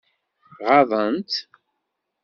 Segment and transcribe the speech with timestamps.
[0.67, 1.35] Ɣaḍent-tt?